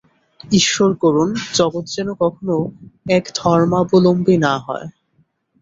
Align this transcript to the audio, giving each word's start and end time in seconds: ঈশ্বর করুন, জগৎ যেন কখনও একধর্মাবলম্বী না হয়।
ঈশ্বর 0.51 0.89
করুন, 0.95 1.29
জগৎ 1.53 1.85
যেন 1.95 2.09
কখনও 2.21 2.59
একধর্মাবলম্বী 3.09 4.35
না 4.37 4.53
হয়। 4.57 4.87